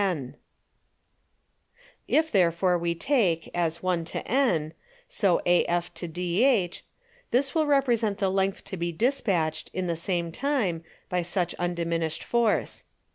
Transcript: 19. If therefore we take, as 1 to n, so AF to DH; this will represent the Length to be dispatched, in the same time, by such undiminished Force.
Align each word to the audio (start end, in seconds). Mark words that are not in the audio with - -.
19. 0.01 0.33
If 2.07 2.31
therefore 2.31 2.75
we 2.75 2.95
take, 2.95 3.51
as 3.53 3.83
1 3.83 4.03
to 4.05 4.27
n, 4.27 4.73
so 5.07 5.39
AF 5.45 5.93
to 5.93 6.07
DH; 6.07 6.79
this 7.29 7.53
will 7.53 7.67
represent 7.67 8.17
the 8.17 8.31
Length 8.31 8.63
to 8.63 8.77
be 8.77 8.91
dispatched, 8.91 9.69
in 9.75 9.85
the 9.85 9.95
same 9.95 10.31
time, 10.31 10.83
by 11.07 11.21
such 11.21 11.53
undiminished 11.59 12.23
Force. 12.23 12.83